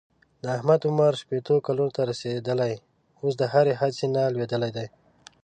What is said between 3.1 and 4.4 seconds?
اوس د هرې هڅې نه